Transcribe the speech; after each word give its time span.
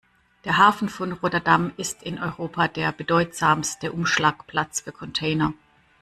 Der 0.45 0.57
Hafen 0.57 0.89
von 0.89 1.11
Rotterdam 1.11 1.73
ist 1.77 2.01
in 2.01 2.17
Europa 2.17 2.67
der 2.67 2.91
bedeutsamste 2.91 3.91
Umschlagplatz 3.91 4.79
für 4.81 4.91
Container. 4.91 5.53